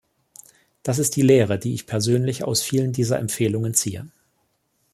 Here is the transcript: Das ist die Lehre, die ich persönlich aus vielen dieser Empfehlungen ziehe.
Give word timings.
Das 0.81 0.97
ist 0.97 1.15
die 1.15 1.21
Lehre, 1.21 1.59
die 1.59 1.75
ich 1.75 1.85
persönlich 1.85 2.43
aus 2.43 2.63
vielen 2.63 2.91
dieser 2.91 3.19
Empfehlungen 3.19 3.75
ziehe. 3.75 4.09